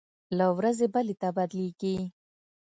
[0.37, 1.97] له ورځې بلې ته بدلېږي.